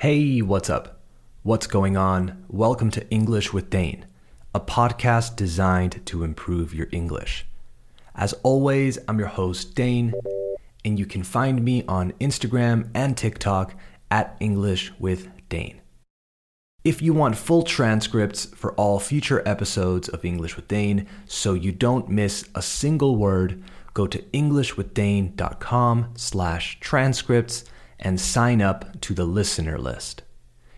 [0.00, 1.02] Hey, what's up?
[1.42, 2.46] What's going on?
[2.48, 4.06] Welcome to English with Dane,
[4.54, 7.44] a podcast designed to improve your English.
[8.14, 10.14] As always, I'm your host, Dane,
[10.86, 13.74] and you can find me on Instagram and TikTok
[14.10, 15.82] at English with Dane.
[16.82, 21.72] If you want full transcripts for all future episodes of English with Dane so you
[21.72, 23.62] don't miss a single word,
[23.92, 27.64] go to englishwithdane.com slash transcripts
[28.00, 30.22] and sign up to the listener list.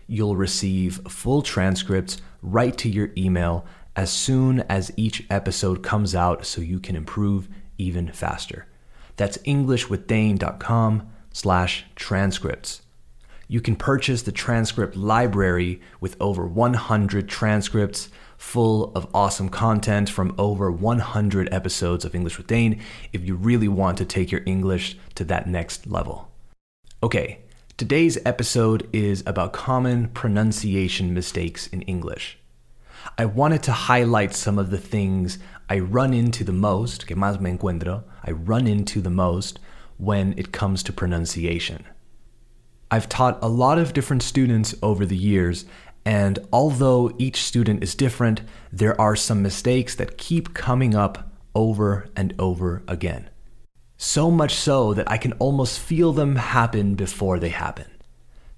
[0.07, 3.65] You'll receive full transcripts right to your email
[3.95, 8.67] as soon as each episode comes out so you can improve even faster.
[9.15, 12.81] That's englishwithdane.com slash transcripts.
[13.47, 20.33] You can purchase the transcript library with over 100 transcripts full of awesome content from
[20.37, 24.97] over 100 episodes of English with Dane if you really want to take your English
[25.15, 26.32] to that next level.
[27.03, 27.39] Okay,
[27.75, 32.39] today's episode is about common pronunciation mistakes in English.
[33.17, 35.37] I wanted to highlight some of the things
[35.69, 39.59] I run into the most, que más me encuentro, I run into the most
[39.97, 41.83] when it comes to pronunciation.
[42.89, 45.65] I've taught a lot of different students over the years,
[46.05, 52.07] and although each student is different, there are some mistakes that keep coming up over
[52.15, 53.29] and over again.
[53.97, 57.87] So much so that I can almost feel them happen before they happen.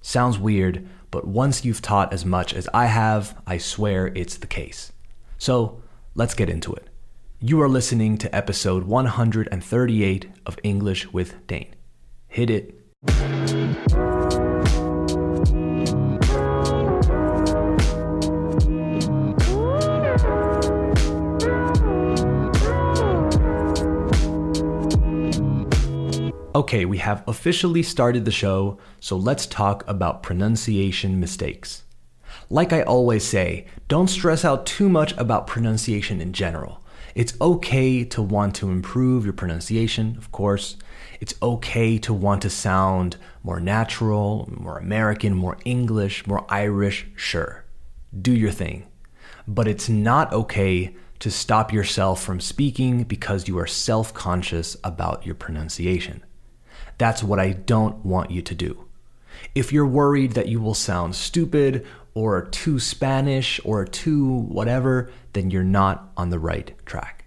[0.02, 4.48] Sounds weird, but once you've taught as much as I have, I swear it's the
[4.48, 4.92] case.
[5.38, 5.82] So
[6.14, 6.90] let's get into it.
[7.40, 11.76] You are listening to episode 138 of English with Dane.
[12.28, 12.82] Hit it.
[26.56, 31.84] Okay, we have officially started the show, so let's talk about pronunciation mistakes.
[32.50, 36.82] Like I always say, don't stress out too much about pronunciation in general.
[37.14, 40.78] It's okay to want to improve your pronunciation, of course.
[41.20, 47.66] It's okay to want to sound more natural, more American, more English, more Irish, sure.
[48.18, 48.88] Do your thing.
[49.46, 55.26] But it's not okay to stop yourself from speaking because you are self conscious about
[55.26, 56.24] your pronunciation.
[56.98, 58.86] That's what I don't want you to do.
[59.54, 65.52] If you're worried that you will sound stupid or too Spanish or too whatever, then
[65.52, 67.26] you're not on the right track.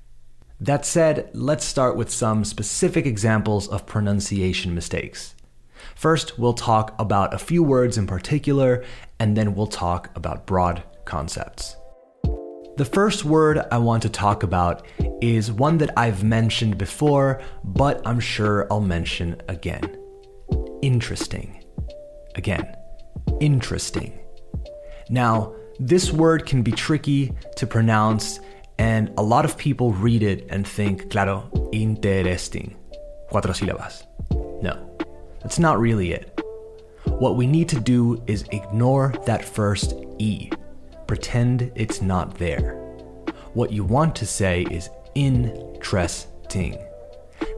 [0.60, 5.34] That said, let's start with some specific examples of pronunciation mistakes.
[5.94, 8.84] First, we'll talk about a few words in particular,
[9.20, 11.76] and then we'll talk about broad concepts.
[12.78, 14.86] The first word I want to talk about
[15.20, 19.98] is one that I've mentioned before, but I'm sure I'll mention again.
[20.80, 21.64] Interesting.
[22.36, 22.76] Again,
[23.40, 24.20] interesting.
[25.10, 28.38] Now, this word can be tricky to pronounce,
[28.78, 32.76] and a lot of people read it and think, claro, interesting.
[33.32, 34.06] Cuatro sílabas.
[34.62, 34.96] No,
[35.42, 36.40] that's not really it.
[37.06, 40.48] What we need to do is ignore that first E
[41.08, 42.74] pretend it's not there.
[43.54, 46.78] What you want to say is interesting.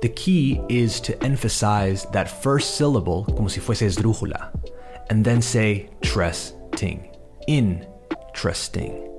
[0.01, 4.51] The key is to emphasize that first syllable como si fuese esdrújula,
[5.11, 7.15] and then say tresting.
[7.47, 9.13] Interesting.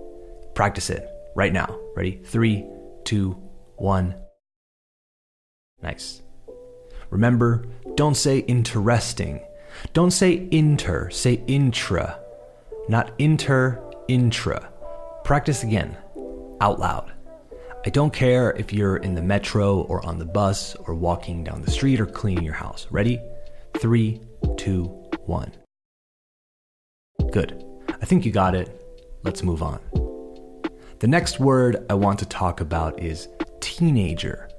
[0.56, 1.80] Practice it right now.
[1.96, 2.22] Ready?
[2.24, 2.66] Three,
[3.04, 3.32] two,
[3.76, 4.16] one.
[5.84, 6.22] Nice.
[7.10, 7.66] Remember,
[7.96, 9.42] don't say interesting.
[9.94, 12.20] Don't say inter, say intra.
[12.88, 14.72] Not inter, intra.
[15.24, 15.98] Practice again,
[16.60, 17.12] out loud.
[17.86, 21.64] I don't care if you're in the metro or on the bus or walking down
[21.64, 22.88] the street or cleaning your house.
[22.92, 23.20] Ready?
[23.80, 24.22] Three,
[24.58, 24.84] two,
[25.26, 25.52] one.
[27.32, 27.66] Good.
[28.02, 28.84] I think you got it.
[29.24, 29.80] Let's move on.
[31.00, 33.28] The next word I want to talk about is
[33.60, 34.50] teenager.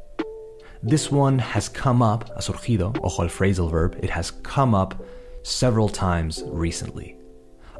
[0.83, 5.01] This one has come up, ha surgido, ojo al phrasal verb, it has come up
[5.45, 7.17] several times recently.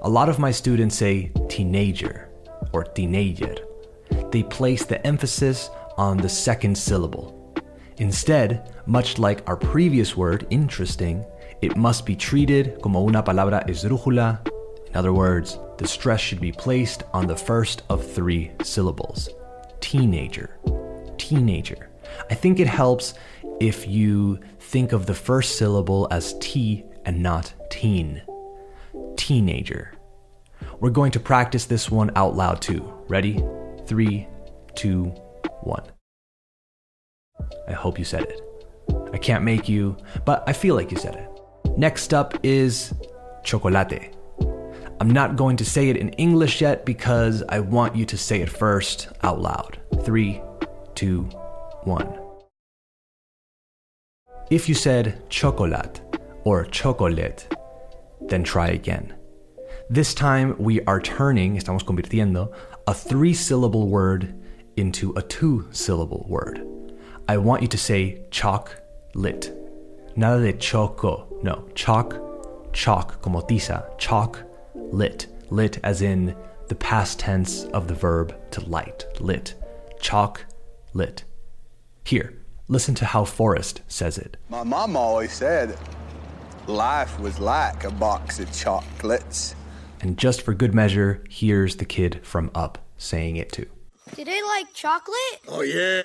[0.05, 2.29] A lot of my students say teenager
[2.73, 3.55] or teenager.
[4.33, 7.55] They place the emphasis on the second syllable.
[7.99, 11.25] Instead, much like our previous word, interesting,
[11.61, 14.45] it must be treated como una palabra esdrújula.
[14.89, 19.29] In other words, the stress should be placed on the first of three syllables.
[19.79, 20.59] Teenager.
[21.17, 21.91] Teenager.
[22.29, 23.15] I think it helps
[23.61, 28.21] if you think of the first syllable as T and not teen
[29.17, 29.95] teenager.
[30.81, 32.93] We're going to practice this one out loud too.
[33.09, 33.43] Ready?
[33.87, 34.29] Three,
[34.75, 35.07] two,
[35.63, 35.85] one.
[37.69, 38.41] I hope you said it.
[39.13, 41.29] I can't make you, but I feel like you said it.
[41.77, 42.93] Next up is
[43.45, 44.17] chocolate.
[45.01, 48.41] I'm not going to say it in English yet because I want you to say
[48.41, 49.81] it first out loud.
[50.05, 50.41] Three,
[50.95, 51.23] two,
[51.85, 52.19] one.
[54.51, 56.01] If you said chocolate
[56.45, 57.53] or chocolate,
[58.29, 59.15] then try again.
[59.91, 62.55] This time we are turning, estamos convirtiendo,
[62.87, 64.35] a three syllable word
[64.77, 66.67] into a two syllable word.
[67.29, 68.81] I want you to say chalk
[69.15, 69.53] lit.
[70.17, 74.43] Nada de choco, no, chalk, chalk, como tiza, chalk
[74.75, 75.27] lit.
[75.51, 76.35] Lit as in
[76.69, 79.55] the past tense of the verb to light, lit.
[80.01, 80.45] Chalk
[80.95, 81.25] lit.
[82.05, 82.35] Here,
[82.69, 84.37] listen to how Forrest says it.
[84.49, 85.77] My mom always said
[86.69, 89.55] life was like a box of chocolates.
[90.01, 93.67] And just for good measure, here's the kid from Up saying it too.
[94.15, 95.41] Do they like chocolate?
[95.49, 96.03] Oh, yeah.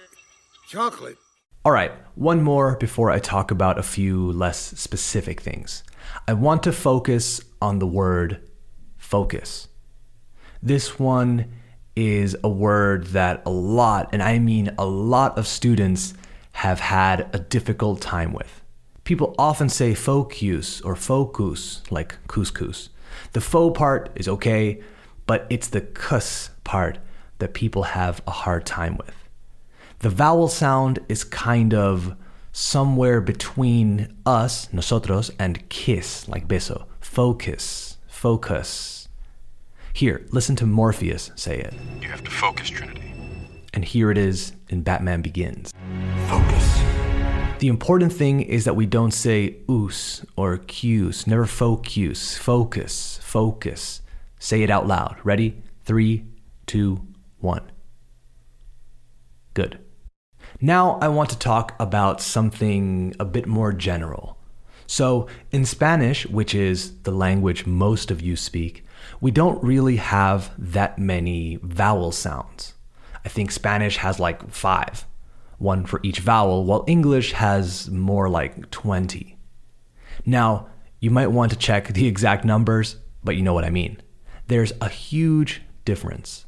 [0.67, 1.17] Chocolate.
[1.65, 5.83] All right, one more before I talk about a few less specific things.
[6.27, 8.49] I want to focus on the word
[8.97, 9.67] focus.
[10.63, 11.51] This one
[11.95, 16.13] is a word that a lot, and I mean a lot of students
[16.53, 18.61] have had a difficult time with.
[19.07, 22.89] People often say focus or focus, like couscous.
[23.31, 24.81] The faux part is okay,
[25.25, 26.97] but it's the kus part
[27.39, 29.15] that people have a hard time with.
[29.99, 32.17] The vowel sound is kind of
[32.51, 36.83] somewhere between us, nosotros, and kiss, like beso.
[36.99, 39.07] Focus, focus.
[39.93, 41.73] Here, listen to Morpheus say it.
[42.01, 43.13] You have to focus, Trinity.
[43.73, 45.71] And here it is in Batman Begins.
[46.27, 46.56] Focus.
[47.59, 51.25] The important thing is that we don't say us or cuse.
[51.25, 52.37] Never focus.
[52.37, 53.19] Focus.
[53.23, 54.01] Focus.
[54.37, 55.17] Say it out loud.
[55.23, 55.63] Ready?
[55.83, 56.25] Three,
[56.67, 57.01] two,
[57.39, 57.63] one.
[59.55, 59.79] Good.
[60.61, 64.37] Now I want to talk about something a bit more general.
[64.85, 68.85] So, in Spanish, which is the language most of you speak,
[69.19, 72.75] we don't really have that many vowel sounds.
[73.25, 75.05] I think Spanish has like five,
[75.57, 79.37] one for each vowel, while English has more like 20.
[80.25, 80.67] Now,
[80.99, 84.01] you might want to check the exact numbers, but you know what I mean.
[84.47, 86.45] There's a huge difference.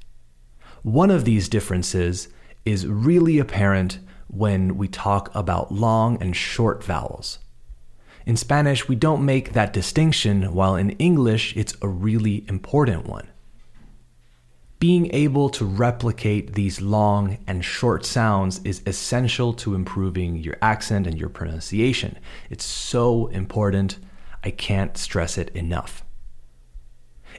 [0.84, 2.30] One of these differences
[2.66, 7.40] is really apparent when we talk about long and short vowels.
[8.26, 13.28] In Spanish, we don't make that distinction, while in English, it's a really important one.
[14.80, 21.06] Being able to replicate these long and short sounds is essential to improving your accent
[21.06, 22.18] and your pronunciation.
[22.50, 23.98] It's so important,
[24.42, 26.06] I can't stress it enough.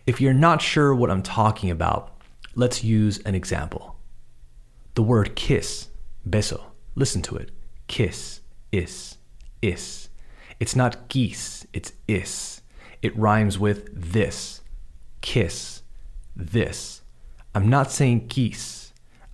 [0.06, 2.14] If you're not sure what I'm talking about,
[2.54, 3.96] let's use an example.
[4.94, 5.88] The word kiss,
[6.28, 6.60] beso,
[6.94, 7.52] listen to it.
[7.86, 8.40] Kiss,
[8.70, 9.16] is,
[9.62, 10.10] is.
[10.58, 12.60] It's not geese, it's is.
[13.00, 14.60] It rhymes with this.
[15.22, 15.80] Kiss,
[16.36, 17.00] this.
[17.54, 18.92] I'm not saying geese,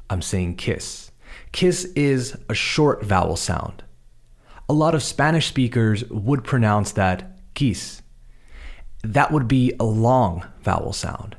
[0.09, 1.11] I'm saying kiss.
[1.53, 3.83] Kiss is a short vowel sound.
[4.69, 8.03] A lot of Spanish speakers would pronounce that kiss.
[9.03, 11.37] That would be a long vowel sound.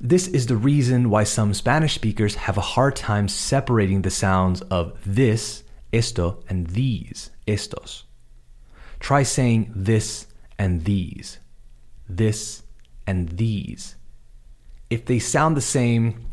[0.00, 4.60] This is the reason why some Spanish speakers have a hard time separating the sounds
[4.62, 8.04] of this, esto, and these, estos.
[9.00, 10.26] Try saying this
[10.58, 11.38] and these,
[12.08, 12.62] this
[13.06, 13.96] and these.
[14.88, 16.26] If they sound the same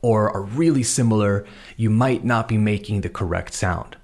[0.00, 1.44] or are really similar,
[1.76, 3.96] you might not be making the correct sound.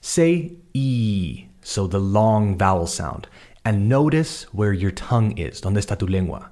[0.00, 3.28] Say E, so the long vowel sound,
[3.64, 5.60] and notice where your tongue is.
[5.60, 6.50] ¿Dónde está tu lengua?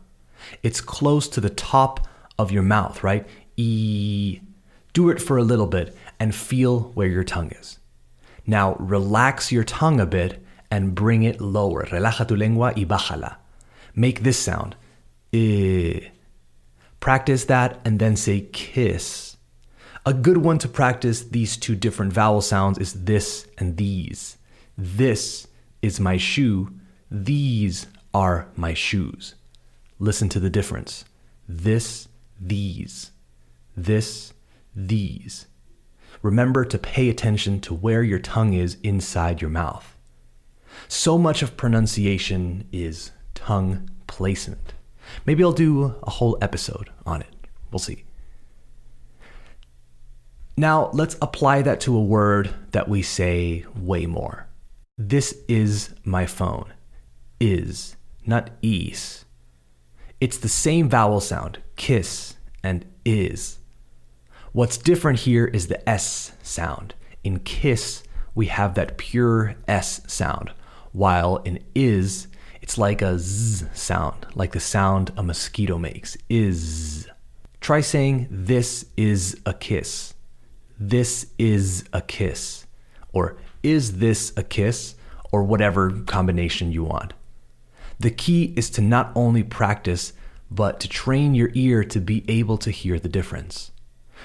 [0.63, 2.07] It's close to the top
[2.39, 3.27] of your mouth, right?
[3.57, 4.41] E.
[4.93, 7.79] Do it for a little bit and feel where your tongue is.
[8.47, 11.85] Now relax your tongue a bit and bring it lower.
[11.87, 13.37] Relaja tu lengua y bájala.
[13.95, 14.77] Make this sound.
[17.01, 19.37] Practice that and then say kiss.
[20.07, 24.39] A good one to practice these two different vowel sounds is this and these.
[24.77, 25.47] This
[25.83, 26.71] is my shoe.
[27.11, 29.35] These are my shoes.
[29.99, 31.05] Listen to the difference.
[31.49, 32.09] This,
[32.41, 33.11] these.
[33.77, 34.33] This,
[34.75, 35.47] these.
[36.23, 39.97] Remember to pay attention to where your tongue is inside your mouth.
[40.89, 44.75] So much of pronunciation is tongue placement.
[45.27, 47.35] Maybe I'll do a whole episode on it.
[47.71, 48.05] We'll see.
[50.57, 54.47] Now, let's apply that to a word that we say way more.
[54.99, 56.73] This is my phone.
[57.41, 59.25] Is, not is.
[60.21, 63.59] It's the same vowel sound, kiss and is.
[64.53, 66.95] What's different here is the S sound.
[67.25, 68.03] In kiss,
[68.35, 70.53] we have that pure S sound,
[70.93, 72.27] while in is,
[72.71, 76.17] it's like a z sound, like the sound a mosquito makes.
[76.29, 77.09] Is.
[77.61, 80.15] Try saying, This is a kiss.
[80.79, 82.67] This is a kiss.
[83.13, 84.95] Or, Is this a kiss?
[85.33, 87.13] Or whatever combination you want.
[87.99, 90.13] The key is to not only practice,
[90.49, 93.73] but to train your ear to be able to hear the difference.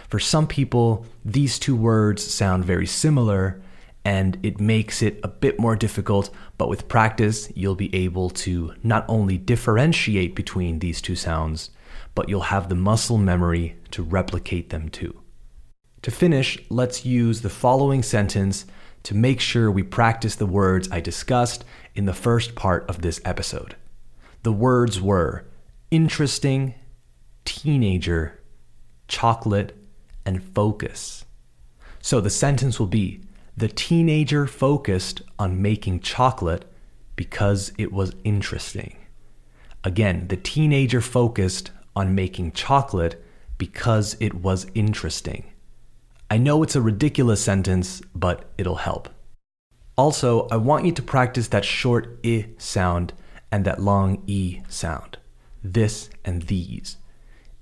[0.08, 3.60] For some people, these two words sound very similar,
[4.06, 8.76] and it makes it a bit more difficult, but with practice, you'll be able to
[8.84, 11.72] not only differentiate between these two sounds,
[12.14, 15.22] but you'll have the muscle memory to replicate them too.
[16.04, 18.68] To finish, let's use the following sentence
[19.04, 23.20] to make sure we practice the words I discussed in the first part of this
[23.26, 23.76] episode.
[24.44, 25.46] The words were
[25.90, 26.76] interesting,
[27.44, 28.40] teenager,
[29.08, 29.76] chocolate,
[30.26, 31.26] and focus.
[32.02, 33.22] So the sentence will be
[33.58, 36.66] the teenager focused on making chocolate
[37.16, 38.98] because it was interesting.
[39.84, 43.24] Again, the teenager focused on making chocolate
[43.58, 45.54] because it was interesting.
[46.30, 49.08] I know it's a ridiculous sentence, but it'll help.
[49.98, 53.14] Also, I want you to practice that short i sound
[53.52, 55.18] and that long e sound.
[55.64, 56.98] This and these.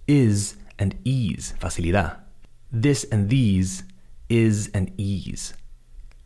[0.07, 2.17] Is and ease, facilidad.
[2.71, 3.83] This and these,
[4.27, 5.53] is and ease.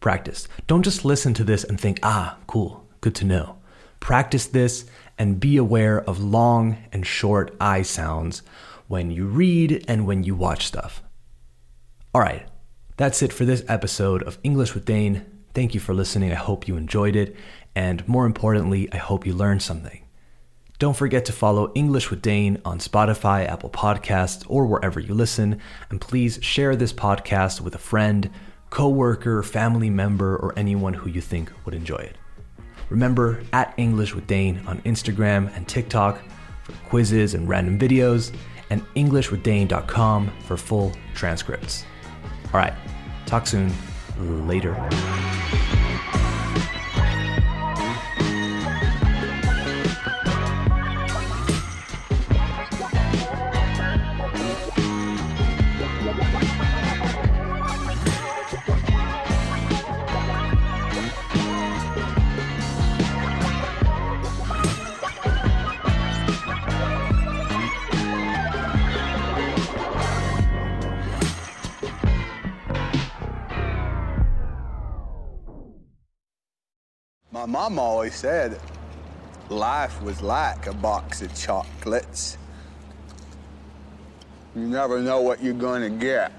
[0.08, 0.48] Practice.
[0.68, 3.58] Don't just listen to this and think, ah, cool, good to know.
[4.00, 4.86] Practice this
[5.18, 8.42] and be aware of long and short I sounds
[8.88, 11.04] when you read and when you watch stuff.
[12.16, 12.48] All right,
[12.96, 15.26] that's it for this episode of English with Dane.
[15.54, 16.32] Thank you for listening.
[16.32, 17.36] I hope you enjoyed it.
[17.76, 20.06] And more importantly, I hope you learned something.
[20.80, 25.60] Don't forget to follow English with Dane on Spotify, Apple Podcasts, or wherever you listen.
[25.90, 28.30] And please share this podcast with a friend,
[28.70, 32.18] coworker, family member, or anyone who you think would enjoy it.
[32.90, 36.22] Remember, at English with Dane on Instagram and TikTok
[36.64, 38.34] for quizzes and random videos,
[38.70, 41.86] and EnglishWithDane.com for full transcripts.
[42.54, 42.74] All right,
[43.26, 43.72] talk soon.
[44.20, 44.74] Later.
[77.48, 78.60] Mom always said
[79.50, 82.38] life was like a box of chocolates.
[84.54, 86.32] You never know what you're going to get.